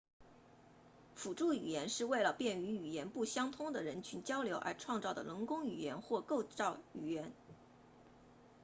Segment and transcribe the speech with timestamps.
[1.13, 7.31] 辅助语言是为了便于语言不相通的人群交流而创造的人工语言或构造语言